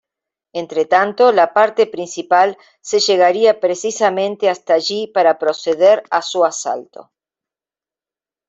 [0.53, 7.11] Entretanto, la parte principal se llegaría precisamente hasta allí para proceder a su asalto.